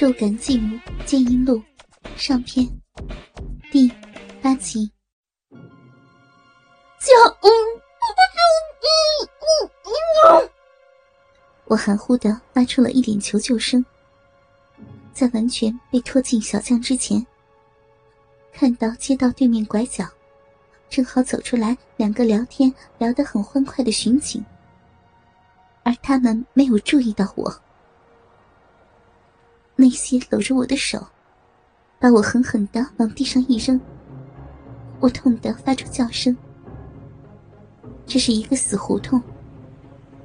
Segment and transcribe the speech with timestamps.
[0.00, 1.62] 肉感继母剑阴录
[2.16, 2.66] 上篇
[3.70, 3.86] 第
[4.40, 4.90] 八集。
[6.98, 7.12] 救！
[7.42, 7.50] 嗯，
[8.80, 10.50] 嗯嗯嗯
[11.66, 13.84] 我含糊的发出了一点求救声。
[15.12, 17.26] 在完全被拖进小巷之前，
[18.54, 20.08] 看到街道对面拐角，
[20.88, 24.42] 正好走出来两个聊天聊得很欢快的巡警，
[25.82, 27.54] 而他们没有注意到我。
[29.80, 31.02] 那些搂着我的手，
[31.98, 33.80] 把我狠狠的往地上一扔。
[35.00, 36.36] 我痛得发出叫声。
[38.04, 39.18] 这是一个死胡同，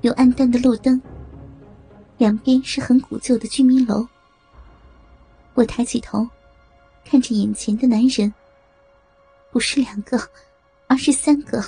[0.02, 1.02] 有暗淡的路灯，
[2.18, 4.06] 两边是很古旧的居民楼。
[5.54, 6.28] 我抬起头，
[7.06, 8.34] 看着眼前的男人，
[9.54, 10.20] 不是两个，
[10.88, 11.64] 而是三个。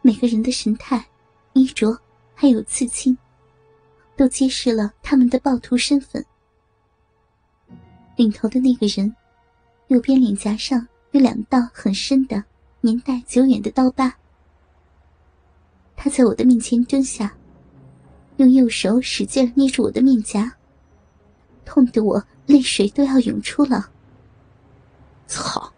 [0.00, 1.04] 每个人的神态、
[1.52, 1.98] 衣着
[2.34, 3.18] 还有刺青，
[4.16, 6.24] 都揭示了他们的暴徒身份。
[8.16, 9.14] 领头的那个人，
[9.88, 12.42] 右边脸颊上有两道很深的、
[12.80, 14.12] 年代久远的刀疤。
[15.94, 17.36] 他在我的面前蹲下，
[18.36, 20.52] 用右手使劲捏住我的面颊，
[21.64, 23.90] 痛得我泪水都要涌出了。
[25.26, 25.72] 操！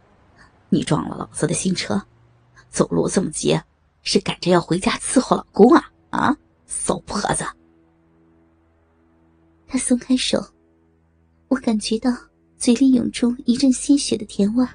[0.70, 2.02] 你撞了老子的新车，
[2.68, 3.58] 走路这么急，
[4.02, 5.90] 是赶着要回家伺候老公啊？
[6.10, 7.44] 啊，骚婆子！
[9.66, 10.44] 他松开手，
[11.48, 12.10] 我感觉到。
[12.58, 14.66] 嘴里涌出一阵鲜血的甜味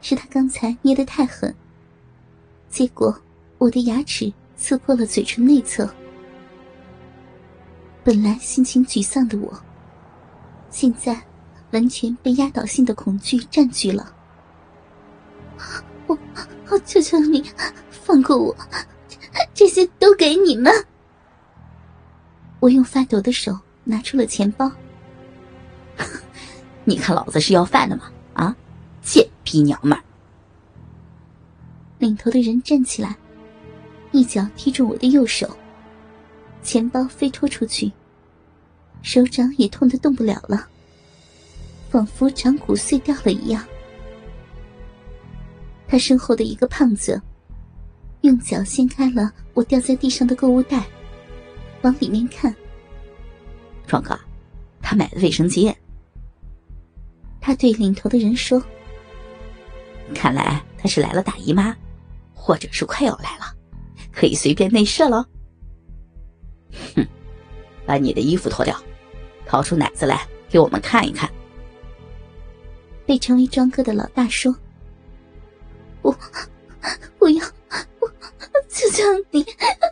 [0.00, 1.54] 是他刚才捏得太狠，
[2.70, 3.14] 结果
[3.58, 5.88] 我的牙齿刺破了嘴唇内侧。
[8.02, 9.62] 本来心情沮丧的我，
[10.70, 11.20] 现在
[11.72, 14.14] 完全被压倒性的恐惧占据了。
[16.06, 16.18] 我，
[16.70, 17.44] 我求求你
[17.90, 18.56] 放过我，
[19.52, 20.72] 这些都给你们。
[22.58, 24.72] 我用发抖的手拿出了钱包。
[26.88, 28.10] 你看老子是要饭的吗？
[28.32, 28.56] 啊，
[29.02, 29.94] 贱逼娘们！
[31.98, 33.14] 领头的人站起来，
[34.10, 35.54] 一脚踢中我的右手，
[36.62, 37.92] 钱包飞脱出去，
[39.02, 40.66] 手掌也痛得动不了了，
[41.90, 43.62] 仿佛掌骨碎掉了一样。
[45.86, 47.20] 他身后的一个胖子，
[48.22, 50.86] 用脚掀开了我掉在地上的购物袋，
[51.82, 52.54] 往里面看。
[53.86, 54.18] 壮哥，
[54.80, 55.70] 他买的卫生巾。
[57.48, 58.62] 他对领头的人说
[60.14, 61.74] ：“看来他是来了大姨妈，
[62.34, 63.56] 或者是快要来了，
[64.12, 65.26] 可以随便内射了。”
[66.94, 67.08] 哼，
[67.86, 68.78] 把你的衣服脱掉，
[69.46, 71.26] 掏出奶子来给我们看一看。
[73.06, 74.54] 被称为庄哥的老大说
[76.04, 76.14] ：“我
[77.18, 77.46] 不要，
[78.00, 78.12] 我
[78.68, 79.42] 求求你，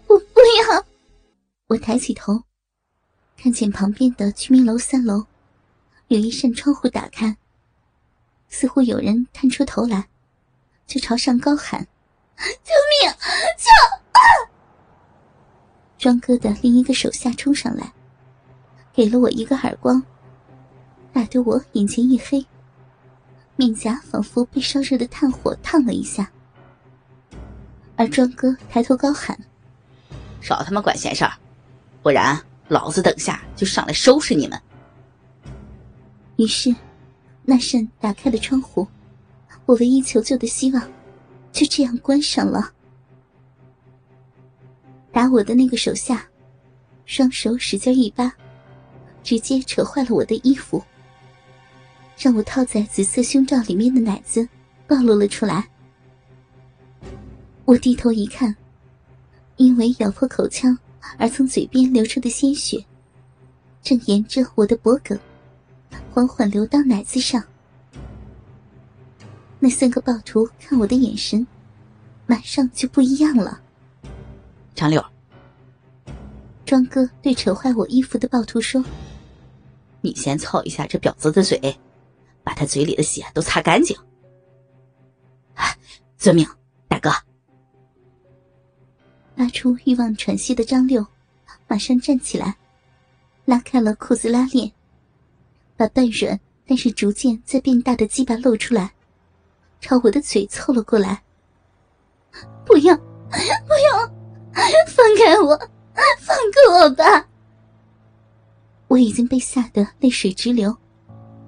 [0.09, 0.85] 我不要。”
[1.69, 2.39] 我抬起头，
[3.35, 5.25] 看见旁边的居民楼三楼
[6.09, 7.35] 有一扇窗户打开。
[8.49, 10.09] 似乎有人探出头来，
[10.87, 11.87] 就朝上高喊
[12.37, 13.13] ：“救命！
[13.57, 13.71] 救
[14.13, 14.21] 啊！”
[15.99, 17.93] 庄哥的另一个手下冲上来，
[18.93, 20.03] 给了我一个耳光，
[21.13, 22.47] 打得我眼前一黑，
[23.57, 26.31] 面颊仿佛被烧热的炭火烫了一下。
[27.97, 29.39] 而庄哥抬头高喊
[30.41, 31.33] ：“少他妈管闲事儿，
[32.03, 34.61] 不然老子等下就上来收拾你们！”
[36.37, 36.75] 于是。
[37.49, 38.87] 那扇打开的窗户，
[39.67, 40.83] 我唯一求救的希望，
[41.53, 42.73] 就这样关上了。
[45.13, 46.29] 打我的那个手下，
[47.05, 48.33] 双手使劲一扒，
[49.23, 50.83] 直接扯坏了我的衣服，
[52.19, 54.47] 让我套在紫色胸罩里面的奶子
[54.89, 55.69] 暴露了出来。
[57.65, 58.55] 我低头一看，
[59.57, 60.77] 因为咬破口腔
[61.17, 62.85] 而从嘴边流出的鲜血，
[63.83, 65.17] 正沿着我的脖颈。
[66.13, 67.43] 缓缓流到奶子上，
[69.59, 71.47] 那三个暴徒看我的眼神，
[72.27, 73.61] 马上就不一样了。
[74.75, 75.05] 张六，
[76.65, 78.85] 庄哥对扯坏我衣服的暴徒说
[80.01, 81.79] ：“你先操一下这婊子的嘴，
[82.43, 83.97] 把他嘴里的血都擦干净。”
[86.19, 86.47] 遵命，
[86.89, 87.11] 大哥。
[89.35, 91.07] 拉出欲望喘息的张六，
[91.69, 92.57] 马上站起来，
[93.45, 94.73] 拉开了裤子拉链。
[95.77, 98.93] 把半软但是逐渐在变大的鸡巴露出来，
[99.81, 101.23] 朝我的嘴凑了过来。
[102.65, 103.03] 不要，不
[103.33, 104.13] 要，
[104.89, 105.57] 放开我，
[106.19, 107.29] 放开我吧！
[108.89, 110.77] 我已经被吓得泪水直流，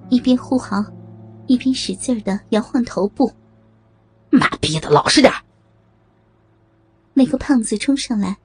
[0.08, 0.84] 一边呼嚎，
[1.46, 3.32] 一边使劲的摇晃头部。
[4.30, 5.32] 妈逼的，老实点！
[7.14, 8.36] 那个胖子冲上来，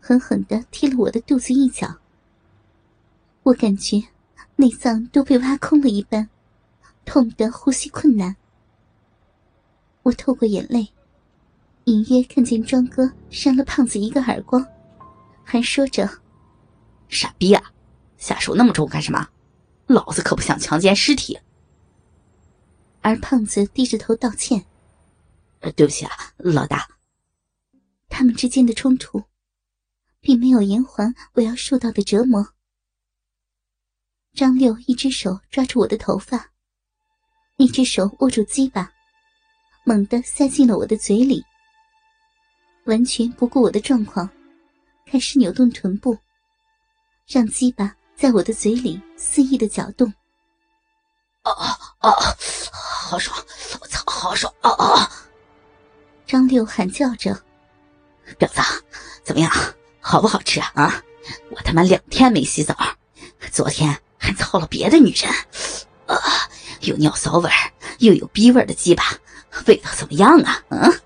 [0.00, 1.88] 狠狠的踢了我的肚子一脚。
[3.44, 4.02] 我感觉。
[4.56, 6.28] 内脏都被挖空了一般，
[7.04, 8.36] 痛得呼吸困难。
[10.02, 10.92] 我透过眼泪，
[11.84, 14.64] 隐约看见庄哥扇了胖子一个耳光，
[15.42, 16.08] 还说着
[17.08, 17.72] ：“傻逼啊，
[18.16, 19.28] 下手那么重干什么？
[19.86, 21.38] 老子可不想强奸尸体。”
[23.02, 24.64] 而胖子低着头道歉
[25.60, 26.88] ：“呃，对不起啊，老大。”
[28.08, 29.24] 他们之间的冲突，
[30.20, 32.53] 并没有延缓我要受到的折磨。
[34.34, 36.50] 张六一只手抓住我的头发，
[37.56, 38.90] 一只手握住鸡巴，
[39.84, 41.44] 猛地塞进了我的嘴里。
[42.86, 44.28] 完全不顾我的状况，
[45.06, 46.18] 开始扭动臀部，
[47.28, 50.12] 让鸡巴在我的嘴里肆意的搅动。
[51.42, 52.10] 啊啊啊！
[52.72, 53.38] 好爽！
[53.80, 54.52] 我操，好爽！
[54.62, 55.10] 啊啊！
[56.26, 57.40] 张六喊叫着
[58.36, 58.60] ：“婊子，
[59.22, 59.48] 怎么样？
[60.00, 60.72] 好不好吃啊？
[60.74, 61.02] 啊！
[61.50, 62.76] 我他妈两天没洗澡，
[63.52, 65.30] 昨天……”还操了别的女人，
[66.06, 66.16] 啊，
[66.80, 67.50] 有尿骚味
[67.98, 69.04] 又有逼味的鸡巴，
[69.66, 70.64] 味道怎么样啊？
[70.70, 70.98] 嗯，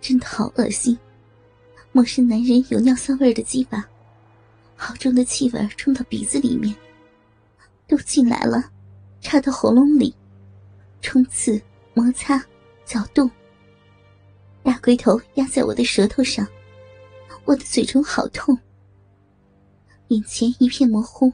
[0.00, 0.98] 真的好恶心！
[1.92, 3.86] 陌生男人有尿骚味的鸡巴。
[4.84, 6.74] 好重的气味冲到鼻子里面，
[7.86, 8.68] 都进来了，
[9.20, 10.12] 插到喉咙里，
[11.00, 11.62] 冲刺、
[11.94, 12.44] 摩擦、
[12.84, 13.30] 搅动。
[14.60, 16.44] 大龟头压在我的舌头上，
[17.44, 18.58] 我的嘴唇好痛，
[20.08, 21.32] 眼前一片模糊，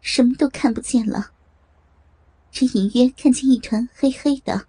[0.00, 1.32] 什么都看不见了。
[2.52, 4.68] 只隐约看见一团黑黑的，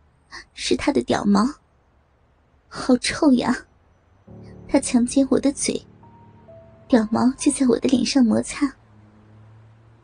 [0.56, 1.48] 是他的屌毛，
[2.68, 3.68] 好臭呀！
[4.68, 5.86] 他强奸我的嘴。
[6.89, 8.75] 屌毛就在我的脸上摩擦，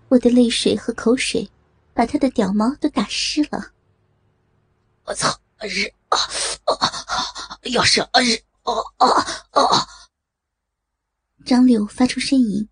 [0.07, 1.49] 我的泪水和口水
[1.95, 3.73] 把他的屌毛都打湿了。
[5.05, 5.41] 我操！
[5.61, 6.17] 日啊
[6.65, 7.59] 啊！
[7.63, 9.07] 要射啊日啊啊
[9.49, 9.87] 啊！
[11.43, 12.69] 张柳发出呻吟，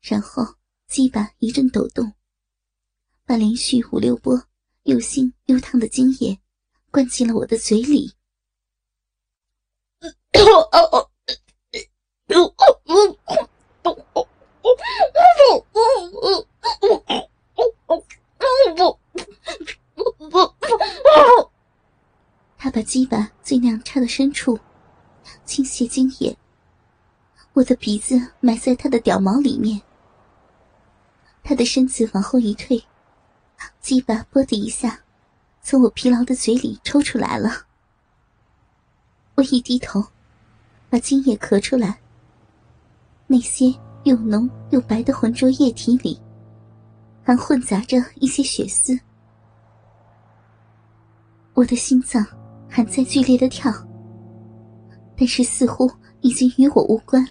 [0.00, 0.54] 然后
[0.88, 2.14] 鸡巴一阵抖动，
[3.26, 4.42] 把连续五六波
[4.84, 6.40] 又腥又烫的精液
[6.90, 8.14] 灌进了我的嘴里。
[22.56, 24.58] 他把鸡巴尽量插到深处，
[25.44, 26.36] 倾泻精液。
[27.54, 29.82] 我的鼻子埋在他的屌毛里面。
[31.42, 32.82] 他的身子往后一退，
[33.80, 35.00] 鸡巴“啵”的一下，
[35.60, 37.66] 从我疲劳的嘴里抽出来了。
[39.34, 40.04] 我一低头，
[40.88, 42.01] 把精液咳出来。
[43.32, 46.20] 那些又浓又白的浑浊液体里，
[47.22, 48.94] 还混杂着一些血丝。
[51.54, 52.22] 我的心脏
[52.68, 53.72] 还在剧烈的跳，
[55.16, 55.90] 但是似乎
[56.20, 57.26] 已经与我无关。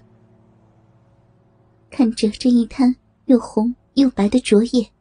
[1.91, 2.95] 看着这一滩
[3.25, 4.91] 又红又白的浊液，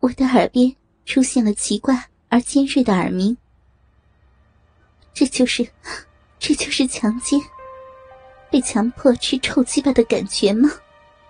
[0.00, 0.70] 我的耳边
[1.06, 3.34] 出现了奇怪而尖锐的耳鸣。
[5.14, 5.66] 这就是，
[6.38, 7.40] 这就是强奸。
[8.50, 10.70] 被强迫吃臭鸡巴的感觉吗？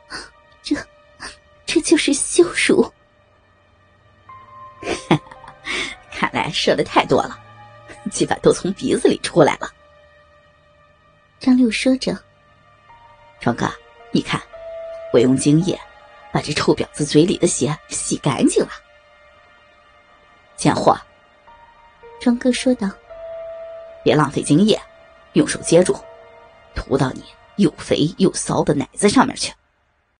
[0.63, 0.77] 这，
[1.67, 2.93] 这就是羞辱。
[6.13, 7.39] 看来射的太多了，
[8.11, 9.71] 鸡巴都从鼻子里出来了。
[11.41, 12.17] 张六说着
[13.41, 13.69] ：“庄哥，
[14.13, 14.41] 你看，
[15.13, 15.79] 我用精液
[16.33, 18.71] 把这臭婊子嘴里的血洗干净了。”
[20.57, 20.99] 贱货，
[22.21, 22.91] 庄哥说道
[24.03, 24.81] ：“别浪费精液，
[25.35, 25.97] 用手接住。”
[26.79, 27.23] 涂到你
[27.57, 29.53] 又肥又骚的奶子上面去。